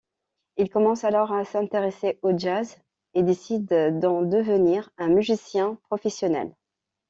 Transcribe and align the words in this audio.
Il 0.57 0.71
commence 0.71 1.03
alors 1.03 1.31
à 1.31 1.45
s'intéresser 1.45 2.17
au 2.23 2.35
jazz 2.35 2.75
et 3.13 3.21
décide 3.21 3.67
d'en 3.99 4.23
devenir 4.23 4.89
un 4.97 5.09
musicien 5.09 5.75
professionnel. 5.83 6.51